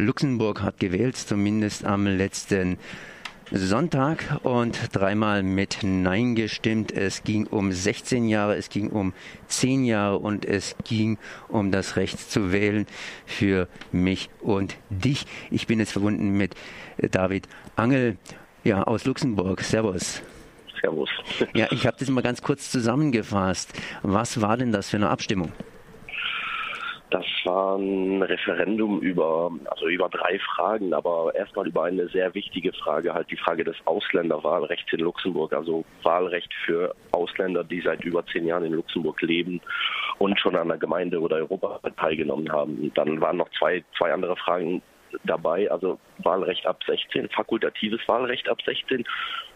Luxemburg 0.00 0.62
hat 0.62 0.80
gewählt, 0.80 1.16
zumindest 1.16 1.84
am 1.84 2.06
letzten 2.06 2.78
Sonntag 3.52 4.38
und 4.44 4.78
dreimal 4.92 5.42
mit 5.42 5.78
Nein 5.82 6.34
gestimmt. 6.34 6.92
Es 6.92 7.24
ging 7.24 7.46
um 7.46 7.72
16 7.72 8.28
Jahre, 8.28 8.56
es 8.56 8.68
ging 8.68 8.90
um 8.90 9.12
10 9.48 9.84
Jahre 9.84 10.18
und 10.18 10.44
es 10.44 10.76
ging 10.84 11.18
um 11.48 11.72
das 11.72 11.96
Recht 11.96 12.18
zu 12.30 12.52
wählen 12.52 12.86
für 13.26 13.68
mich 13.92 14.30
und 14.40 14.76
dich. 14.88 15.26
Ich 15.50 15.66
bin 15.66 15.80
jetzt 15.80 15.92
verbunden 15.92 16.36
mit 16.36 16.54
David 16.98 17.48
Angel 17.76 18.16
ja, 18.64 18.84
aus 18.84 19.04
Luxemburg. 19.04 19.60
Servus. 19.62 20.22
Servus. 20.80 21.10
Ja, 21.54 21.66
ich 21.72 21.86
habe 21.86 21.96
das 21.98 22.08
mal 22.08 22.22
ganz 22.22 22.40
kurz 22.40 22.70
zusammengefasst. 22.70 23.72
Was 24.02 24.40
war 24.40 24.56
denn 24.56 24.72
das 24.72 24.90
für 24.90 24.96
eine 24.96 25.10
Abstimmung? 25.10 25.52
Das 27.10 27.26
war 27.44 27.76
ein 27.76 28.22
Referendum 28.22 29.00
über, 29.00 29.50
also 29.68 29.88
über 29.88 30.08
drei 30.08 30.38
Fragen, 30.38 30.94
aber 30.94 31.34
erstmal 31.34 31.66
über 31.66 31.84
eine 31.84 32.08
sehr 32.08 32.32
wichtige 32.34 32.72
Frage, 32.72 33.12
halt 33.12 33.28
die 33.32 33.36
Frage 33.36 33.64
des 33.64 33.76
Ausländerwahlrechts 33.84 34.92
in 34.92 35.00
Luxemburg, 35.00 35.52
also 35.52 35.84
Wahlrecht 36.04 36.52
für 36.64 36.94
Ausländer, 37.10 37.64
die 37.64 37.80
seit 37.80 38.04
über 38.04 38.24
zehn 38.26 38.46
Jahren 38.46 38.64
in 38.64 38.74
Luxemburg 38.74 39.20
leben 39.22 39.60
und 40.18 40.38
schon 40.38 40.54
an 40.54 40.68
der 40.68 40.78
Gemeinde 40.78 41.20
oder 41.20 41.36
Europa 41.36 41.80
teilgenommen 41.96 42.52
haben. 42.52 42.92
Dann 42.94 43.20
waren 43.20 43.38
noch 43.38 43.50
zwei, 43.58 43.82
zwei 43.98 44.12
andere 44.12 44.36
Fragen 44.36 44.80
dabei, 45.24 45.70
also 45.70 45.98
Wahlrecht 46.18 46.66
ab 46.66 46.80
16, 46.86 47.28
fakultatives 47.30 48.00
Wahlrecht 48.06 48.48
ab 48.48 48.60
16 48.64 49.04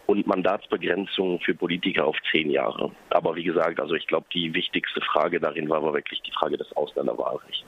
und 0.07 0.27
Mandatsbegrenzung 0.27 1.39
für 1.39 1.55
Politiker 1.55 2.05
auf 2.05 2.15
zehn 2.31 2.49
Jahre. 2.51 2.91
Aber 3.09 3.35
wie 3.35 3.43
gesagt, 3.43 3.79
also 3.79 3.95
ich 3.95 4.05
glaube, 4.07 4.27
die 4.33 4.53
wichtigste 4.53 5.01
Frage 5.01 5.39
darin 5.39 5.67
war 5.69 5.77
aber 5.77 5.93
wirklich 5.93 6.21
die 6.21 6.31
Frage 6.31 6.57
des 6.57 6.71
Ausländerwahlrechts. 6.75 7.63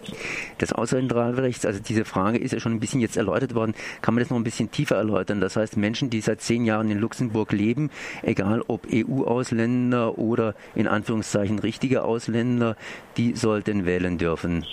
Das 0.59 0.71
Ausländerwahlrecht, 0.71 1.65
also 1.65 1.81
diese 1.81 2.05
Frage 2.05 2.37
ist 2.37 2.53
ja 2.53 2.59
schon 2.59 2.73
ein 2.73 2.79
bisschen 2.79 3.01
jetzt 3.01 3.17
erläutert 3.17 3.55
worden. 3.55 3.73
Kann 4.01 4.13
man 4.13 4.21
das 4.21 4.29
noch 4.29 4.37
ein 4.37 4.43
bisschen 4.43 4.71
tiefer 4.71 4.95
erläutern? 4.95 5.41
Das 5.41 5.55
heißt, 5.55 5.77
Menschen, 5.77 6.09
die 6.09 6.21
seit 6.21 6.41
zehn 6.41 6.65
Jahren 6.65 6.91
in 6.91 6.99
Luxemburg 6.99 7.51
leben, 7.51 7.89
egal 8.21 8.63
ob 8.67 8.85
EU-Ausländer 8.91 10.17
oder 10.17 10.53
in 10.75 10.87
Anführungszeichen 10.87 11.59
richtige 11.59 12.03
Ausländer, 12.03 12.75
die 13.17 13.35
sollten 13.35 13.85
wählen 13.85 14.17
dürfen. 14.17 14.63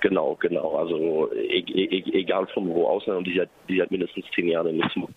Genau, 0.00 0.34
genau. 0.36 0.76
Also 0.76 1.30
e 1.34 1.58
e 1.58 2.18
egal 2.18 2.46
von 2.48 2.68
wo 2.68 2.86
Ausländer, 2.86 3.22
die 3.22 3.36
seit, 3.36 3.50
die 3.68 3.78
seit 3.78 3.90
mindestens 3.90 4.24
zehn 4.34 4.48
in 4.48 4.78
Luxemburg 4.78 5.10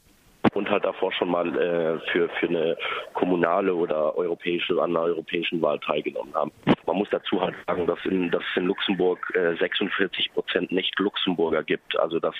und 0.53 0.69
halt 0.69 0.83
davor 0.83 1.11
schon 1.13 1.29
mal 1.29 1.47
äh, 1.57 1.99
für, 2.11 2.29
für 2.39 2.47
eine 2.47 2.77
kommunale 3.13 3.73
oder 3.73 4.15
europäische, 4.17 4.73
an 4.81 4.91
einer 4.91 5.01
europäischen 5.01 5.61
Wahl 5.61 5.79
teilgenommen 5.79 6.33
haben. 6.33 6.51
Man 6.85 6.97
muss 6.97 7.07
dazu 7.11 7.41
halt 7.41 7.55
sagen, 7.65 7.87
dass, 7.87 7.99
in, 8.05 8.29
dass 8.29 8.43
es 8.51 8.57
in 8.57 8.65
Luxemburg 8.65 9.31
äh, 9.35 9.55
46 9.55 10.33
Prozent 10.33 10.71
Nicht-Luxemburger 10.71 11.63
gibt, 11.63 11.97
also 11.97 12.19
dass 12.19 12.35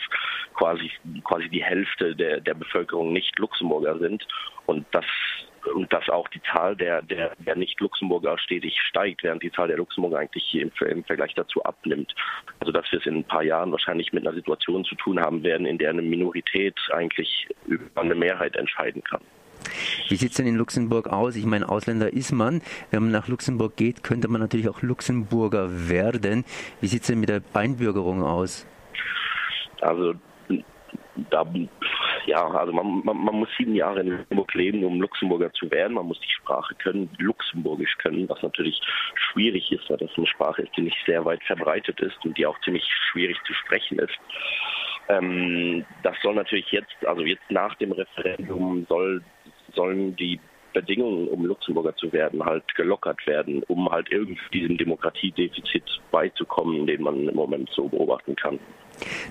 quasi, 0.54 0.92
quasi 1.24 1.50
die 1.50 1.64
Hälfte 1.64 2.16
der, 2.16 2.42
der 2.42 2.54
Bevölkerung 2.54 3.14
Nicht-Luxemburger 3.14 3.98
sind 4.00 4.28
und 4.66 4.86
das 4.92 5.06
und 5.74 5.92
dass 5.94 6.10
auch 6.10 6.28
die 6.30 6.42
Zahl 6.42 6.76
der, 6.76 7.02
der, 7.02 7.34
der 7.38 7.56
Nicht-Luxemburger 7.56 8.38
stetig 8.38 8.80
steigt, 8.82 9.24
während 9.24 9.44
die 9.44 9.52
Zahl 9.52 9.68
der 9.68 9.78
Luxemburger 9.78 10.20
eigentlich 10.20 10.44
hier 10.44 10.64
im, 10.64 10.72
im, 10.88 11.04
Vergleich 11.04 11.34
dazu 11.36 11.64
abnimmt. 11.64 12.14
Also 12.60 12.72
dass 12.72 12.92
wir 12.92 13.00
es 13.00 13.06
in 13.06 13.18
ein 13.18 13.24
paar 13.24 13.44
Jahren 13.44 13.72
wahrscheinlich 13.72 14.14
mit 14.14 14.26
einer 14.26 14.36
Situation 14.36 14.84
zu 14.86 14.96
tun 14.96 15.20
haben 15.20 15.44
werden, 15.44 15.66
in 15.66 15.78
der 15.78 15.92
eine 15.92 16.02
Minorität 16.02 16.78
eigentlich 16.92 17.48
über 17.66 18.02
eine 18.02 18.16
Mehrheit 18.16 18.56
entscheiden 18.56 19.04
kann. 19.04 19.22
Wie 20.10 20.16
sieht 20.16 20.32
es 20.32 20.38
denn 20.38 20.48
in 20.48 20.56
Luxemburg 20.56 21.08
aus? 21.08 21.36
Ich 21.36 21.46
meine, 21.46 21.70
Ausländer 21.70 22.12
ist 22.12 22.32
man. 22.32 22.62
Wenn 22.92 23.04
man 23.04 23.12
nach 23.12 23.28
Luxemburg 23.28 23.78
geht, 23.78 24.04
könnte 24.04 24.28
man 24.28 24.42
natürlich 24.42 24.68
auch 24.68 24.82
Luxemburger 24.82 25.90
werden. 25.90 26.44
Wie 26.82 26.88
sieht 26.88 27.02
es 27.02 27.08
denn 27.08 27.20
mit 27.20 27.30
der 27.30 27.42
Einbürgerung 27.54 28.24
aus? 28.24 28.68
Also 29.82 30.16
da 31.30 31.46
ja, 32.26 32.48
also 32.48 32.74
man, 32.74 33.02
man, 33.04 33.18
man, 33.18 33.36
muss 33.36 33.50
sieben 33.58 33.76
Jahre 33.76 34.02
in 34.02 34.10
Luxemburg 34.10 34.54
leben, 34.54 34.84
um 34.84 35.02
Luxemburger 35.02 35.52
zu 35.54 35.70
werden. 35.72 35.94
Man 35.94 36.08
muss 36.08 36.20
die 36.20 36.32
Sprache 36.32 36.76
können, 36.76 37.10
Luxemburgisch 37.18 37.98
können, 37.98 38.28
was 38.30 38.42
natürlich 38.42 38.80
schwierig 39.16 39.72
ist, 39.72 39.90
weil 39.90 39.98
das 39.98 40.12
eine 40.16 40.28
Sprache 40.28 40.64
ist, 40.64 40.76
die 40.78 40.82
nicht 40.82 40.98
sehr 41.06 41.26
weit 41.26 41.44
verbreitet 41.44 42.00
ist 42.00 42.18
und 42.24 42.38
die 42.38 42.46
auch 42.46 42.60
ziemlich 42.62 42.86
schwierig 43.12 43.38
zu 43.46 43.54
sprechen 43.54 44.00
ist. 44.00 44.18
Ähm, 45.10 45.86
das 46.04 46.16
soll 46.22 46.36
natürlich 46.36 46.72
jetzt, 46.72 47.06
also 47.06 47.24
jetzt 47.24 47.50
nach 47.50 47.76
dem 47.76 47.92
Referendum 47.92 48.86
soll, 48.88 49.22
sollen 49.74 50.16
die 50.16 50.40
Bedingungen, 50.74 51.28
um 51.28 51.46
Luxemburger 51.46 51.96
zu 51.96 52.12
werden, 52.12 52.44
halt 52.44 52.64
gelockert 52.76 53.26
werden, 53.28 53.64
um 53.68 53.90
halt 53.90 54.12
irgendwie 54.12 54.40
diesem 54.54 54.78
Demokratiedefizit 54.78 56.02
beizukommen, 56.12 56.88
den 56.88 57.04
man 57.04 57.28
im 57.30 57.36
Moment 57.36 57.70
so 57.72 57.88
beobachten 57.88 58.36
kann. 58.36 58.60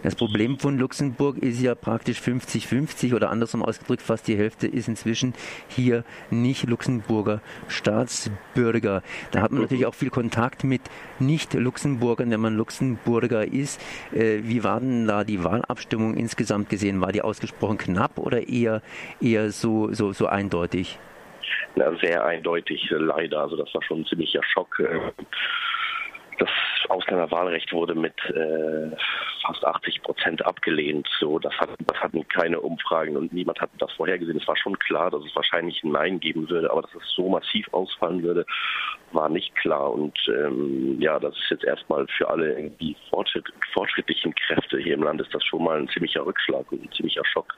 Das 0.03 0.17
Problem 0.17 0.59
von 0.59 0.79
Luxemburg 0.79 1.39
ist 1.39 1.61
ja 1.61 1.75
praktisch 1.75 2.19
50-50 2.19 3.15
oder 3.15 3.31
andersrum 3.31 3.63
ausgedrückt, 3.63 4.03
fast 4.03 4.27
die 4.29 4.37
Hälfte 4.37 4.67
ist 4.67 4.89
inzwischen 4.89 5.35
hier 5.69 6.05
nicht 6.31 6.69
Luxemburger 6.69 7.41
Staatsbürger. 7.69 9.03
Da 9.31 9.41
hat 9.41 9.53
man 9.53 9.63
natürlich 9.63 9.87
auch 9.87 9.95
viel 9.95 10.11
Kontakt 10.11 10.65
mit 10.65 10.83
Nicht-Luxemburgern, 11.21 12.31
wenn 12.31 12.41
man 12.41 12.57
Luxemburger 12.57 13.47
ist. 13.47 13.81
Äh, 14.13 14.41
wie 14.43 14.65
war 14.65 14.81
denn 14.81 15.07
da 15.07 15.25
die 15.25 15.45
Wahlabstimmung 15.45 16.15
insgesamt 16.15 16.69
gesehen? 16.69 17.01
War 17.01 17.13
die 17.13 17.23
ausgesprochen 17.23 17.79
knapp 17.79 18.19
oder 18.19 18.49
eher, 18.49 18.83
eher 19.21 19.53
so, 19.53 19.93
so, 19.93 20.13
so 20.13 20.27
eindeutig? 20.27 20.99
Na, 21.75 21.97
sehr 21.97 22.25
eindeutig, 22.25 22.89
leider. 22.91 23.41
Also 23.41 23.57
das 23.57 23.73
war 23.75 23.83
schon 23.83 24.01
ein 24.01 24.07
ziemlicher 24.07 24.43
Schock. 24.43 24.79
Äh, 24.81 25.13
das 26.39 26.51
Ausländerwahlrecht 26.91 27.73
wurde 27.73 27.95
mit 27.95 28.15
äh, 28.31 28.91
fast 29.45 29.65
80 29.65 30.03
Prozent 30.03 30.45
abgelehnt. 30.45 31.09
So, 31.19 31.39
das, 31.39 31.55
hat, 31.59 31.71
das 31.87 31.99
hatten 32.01 32.27
keine 32.29 32.61
Umfragen 32.61 33.17
und 33.17 33.33
niemand 33.33 33.61
hat 33.61 33.71
das 33.79 33.93
vorhergesehen. 33.93 34.39
Es 34.39 34.49
war 34.49 34.57
schon 34.57 34.79
klar, 34.79 35.11
dass 35.11 35.25
es 35.25 35.35
wahrscheinlich 35.35 35.83
ein 35.83 35.93
Nein 35.93 36.21
geben 36.21 36.49
würde, 36.49 36.71
aber 36.71 36.83
dass 36.83 36.95
es 36.95 37.11
so 37.15 37.29
massiv 37.29 37.67
ausfallen 37.73 38.23
würde, 38.23 38.47
war 39.13 39.29
nicht 39.29 39.55
klar. 39.57 39.93
Und 39.93 40.19
ähm, 40.29 41.01
ja, 41.01 41.19
das 41.19 41.35
ist 41.37 41.51
jetzt 41.51 41.65
erstmal 41.65 42.07
für 42.17 42.29
alle 42.29 42.53
irgendwie 42.55 42.97
fortschritt, 43.11 43.47
fortschrittlichen 43.73 44.35
Kräfte 44.35 44.79
hier 44.79 44.95
im 44.95 45.03
Land 45.03 45.21
ist 45.21 45.35
das 45.35 45.45
schon 45.45 45.65
mal 45.65 45.79
ein 45.79 45.89
ziemlicher 45.89 46.25
Rückschlag 46.25 46.71
und 46.73 46.83
ein 46.83 46.93
ziemlicher 46.93 47.25
Schock. 47.25 47.55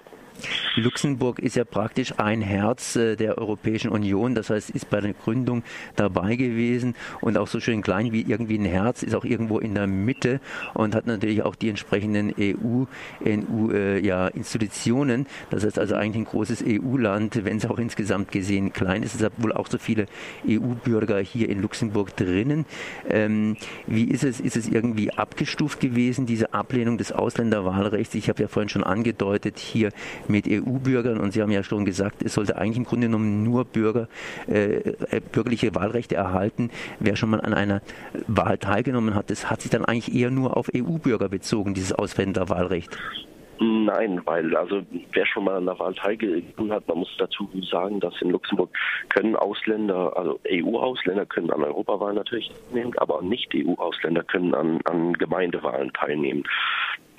Luxemburg 0.77 1.39
ist 1.39 1.57
ja 1.57 1.65
praktisch 1.65 2.15
ein 2.19 2.43
Herz 2.43 2.97
äh, 2.97 3.17
der 3.17 3.39
Europäischen 3.39 3.91
Union, 3.91 4.35
das 4.35 4.51
heißt, 4.51 4.71
ist 4.71 4.91
bei 4.91 5.01
der 5.01 5.13
Gründung 5.13 5.63
dabei 5.97 6.37
gewesen 6.37 6.97
und 7.21 7.39
auch 7.39 7.47
so 7.47 7.61
schön 7.61 7.83
klein 7.83 8.13
wie 8.13 8.23
irgendwie 8.23 8.59
ein 8.59 8.65
Herz, 8.65 9.03
ist 9.03 9.14
auch 9.15 9.25
irgendwo 9.25 9.59
in 9.59 9.75
der 9.75 9.87
Mitte 9.87 10.41
und 10.75 10.95
hat 10.95 11.07
natürlich 11.07 11.43
auch 11.43 11.55
die 11.55 11.69
entsprechenden 11.69 12.35
EU, 12.39 12.85
EU 13.25 13.73
äh, 13.73 14.05
ja, 14.05 14.29
Institutionen. 14.29 15.27
Das 15.51 15.65
heißt 15.65 15.79
also 15.79 15.95
eigentlich 15.95 16.23
ein 16.23 16.25
großes 16.25 16.65
EU-Land, 16.67 17.45
wenn 17.45 17.59
es 17.59 17.67
auch 17.67 17.79
insgesamt 17.79 18.33
gesehen 18.33 18.73
klein 18.73 19.03
ist. 19.03 19.15
Es 19.15 19.23
hat 19.23 19.33
wohl 19.39 19.53
auch 19.53 19.69
so 19.69 19.79
viele 19.79 20.07
EU-Bürger 20.49 21.19
hier 21.19 21.49
in 21.49 21.63
Luxemburg 21.63 22.17
drinnen. 22.17 22.65
Ähm, 23.09 23.57
wie 23.87 24.05
ist 24.05 24.25
es? 24.25 24.41
Ist 24.41 24.57
es 24.57 24.69
irgendwie 24.69 25.11
abgestuft 25.11 25.81
gewesen, 25.81 26.27
diese 26.27 26.55
Ablehnung 26.55 26.99
des 26.99 27.13
Ausländerwahlrechts? 27.13 28.15
Ich 28.15 28.29
habe 28.29 28.43
ja 28.43 28.49
vorhin 28.49 28.69
schon 28.69 28.85
angedeutet, 28.85 29.59
hier 29.59 29.91
mit 30.29 30.47
EU-Bürgern 30.49 31.19
und 31.19 31.33
Sie 31.33 31.43
haben 31.43 31.51
ja 31.51 31.63
schon 31.63 31.85
gesagt, 31.85 32.23
es 32.23 32.35
sollte 32.35 32.57
eigentlich 32.57 32.79
im 32.79 32.85
Grunde 32.85 33.07
genommen 33.07 33.43
nur 33.43 33.65
Bürger 33.65 34.09
äh, 34.49 34.95
äh 35.11 35.21
bürgerliche 35.21 35.75
Wahlrechte 35.75 36.15
erhalten. 36.15 36.71
Wer 37.01 37.17
schon 37.17 37.31
mal 37.31 37.41
an 37.41 37.55
einer 37.55 37.83
Wahl 38.27 38.59
teilgenommen 38.59 39.04
hat, 39.13 39.29
das 39.29 39.51
hat 39.51 39.61
sich 39.61 39.71
dann 39.71 39.85
eigentlich 39.85 40.15
eher 40.15 40.31
nur 40.31 40.57
auf 40.57 40.71
EU-Bürger 40.75 41.29
bezogen, 41.29 41.75
dieses 41.75 41.93
Ausländerwahlrecht. 41.93 42.97
Nein, 43.61 44.21
weil 44.25 44.57
also 44.57 44.83
wer 45.13 45.27
schon 45.27 45.45
mal 45.45 45.57
an 45.57 45.67
der 45.67 45.79
Wahl 45.79 45.95
teilgenommen 45.95 46.73
hat, 46.73 46.89
man 46.89 46.99
muss 46.99 47.17
dazu 47.19 47.49
sagen, 47.71 48.01
dass 48.01 48.21
in 48.21 48.31
Luxemburg 48.31 48.71
können 49.11 49.37
Ausländer, 49.37 50.17
also 50.17 50.41
EU-Ausländer 50.51 51.25
können 51.27 51.51
an 51.51 51.63
Europawahlen 51.63 52.17
natürlich 52.17 52.51
teilnehmen, 52.69 52.93
aber 52.99 53.23
nicht 53.23 53.55
EU-Ausländer 53.55 54.25
können 54.25 54.55
an, 54.55 54.81
an 54.85 55.13
Gemeindewahlen 55.13 55.93
teilnehmen. 55.93 56.43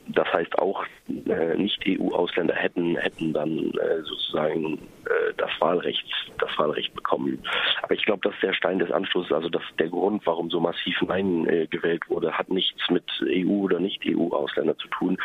Das 0.07 0.31
heißt 0.31 0.57
auch 0.59 0.85
äh, 1.07 1.55
Nicht-EU-Ausländer 1.55 2.53
hätten 2.53 2.95
hätten 2.97 3.33
dann 3.33 3.71
äh, 3.71 4.01
sozusagen 4.03 4.73
äh, 5.05 5.33
das 5.37 5.49
Wahlrecht 5.59 6.05
das 6.39 6.49
Wahlrecht 6.57 6.93
bekommen. 6.93 7.39
Aber 7.81 7.93
ich 7.93 8.05
glaube, 8.05 8.29
dass 8.29 8.39
der 8.41 8.53
Stein 8.53 8.79
des 8.79 8.91
Anschlusses, 8.91 9.31
also 9.31 9.49
dass 9.49 9.63
der 9.79 9.89
Grund, 9.89 10.25
warum 10.25 10.49
so 10.49 10.59
massiv 10.59 11.01
Nein 11.01 11.47
äh, 11.47 11.67
gewählt 11.67 12.03
wurde, 12.09 12.37
hat 12.37 12.49
nichts 12.49 12.89
mit 12.89 13.05
EU 13.23 13.63
oder 13.63 13.79
Nicht-EU-Ausländer 13.79 14.77
zu 14.77 14.87
tun, 14.89 15.17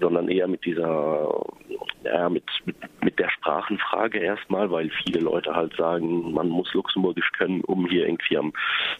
sondern 0.00 0.28
eher 0.28 0.48
mit 0.48 0.64
dieser 0.64 1.44
ja, 2.04 2.28
mit, 2.28 2.44
mit 2.64 2.76
mit 3.08 3.18
der 3.18 3.30
Sprachenfrage 3.30 4.18
erstmal, 4.18 4.70
weil 4.70 4.90
viele 4.90 5.20
Leute 5.20 5.54
halt 5.54 5.74
sagen, 5.76 6.30
man 6.32 6.50
muss 6.50 6.74
Luxemburgisch 6.74 7.30
können, 7.32 7.62
um 7.62 7.88
hier 7.88 8.06
irgendwie 8.06 8.36
am, 8.36 8.52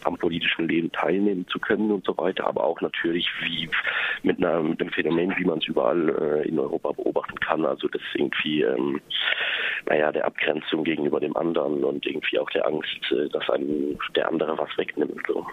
am 0.03 0.17
politischen 0.17 0.67
Leben 0.67 0.91
teilnehmen 0.91 1.45
zu 1.47 1.59
können 1.59 1.91
und 1.91 2.05
so 2.05 2.17
weiter. 2.17 2.47
Aber 2.47 2.63
auch 2.63 2.81
natürlich 2.81 3.29
wie 3.41 3.69
mit, 4.23 4.39
einer, 4.39 4.61
mit 4.63 4.81
einem 4.81 4.89
Phänomen, 4.91 5.35
wie 5.37 5.45
man 5.45 5.59
es 5.59 5.67
überall 5.67 6.09
äh, 6.09 6.47
in 6.47 6.57
Europa 6.57 6.91
beobachten 6.93 7.39
kann. 7.39 7.65
Also 7.65 7.87
das 7.87 8.01
irgendwie 8.15 8.63
ähm, 8.63 8.99
naja, 9.87 10.11
der 10.11 10.25
Abgrenzung 10.25 10.83
gegenüber 10.83 11.19
dem 11.19 11.35
anderen 11.35 11.83
und 11.83 12.05
irgendwie 12.05 12.39
auch 12.39 12.49
der 12.49 12.65
Angst, 12.65 13.11
äh, 13.11 13.29
dass 13.29 13.49
einem 13.49 13.97
der 14.15 14.27
andere 14.27 14.57
was 14.57 14.69
wegnimmt. 14.77 15.21
So. 15.27 15.45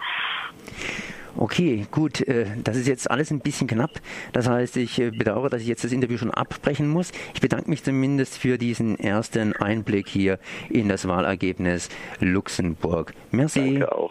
Okay, 1.39 1.85
gut, 1.91 2.27
äh, 2.27 2.47
das 2.63 2.77
ist 2.77 2.87
jetzt 2.87 3.11
alles 3.11 3.29
ein 3.29 3.41
bisschen 3.41 3.67
knapp. 3.67 3.91
Das 4.33 4.49
heißt, 4.49 4.75
ich 4.77 4.99
äh, 4.99 5.11
bedauere, 5.11 5.49
dass 5.49 5.61
ich 5.61 5.67
jetzt 5.67 5.83
das 5.83 5.91
Interview 5.91 6.17
schon 6.17 6.31
abbrechen 6.31 6.87
muss. 6.87 7.11
Ich 7.35 7.41
bedanke 7.41 7.69
mich 7.69 7.83
zumindest 7.83 8.39
für 8.39 8.57
diesen 8.57 8.99
ersten 8.99 9.53
Einblick 9.53 10.07
hier 10.07 10.39
in 10.69 10.89
das 10.89 11.07
Wahlergebnis 11.07 11.89
Luxemburg. 12.19 13.13
Merci. 13.31 13.79
Danke 13.79 13.95
auch. 13.95 14.05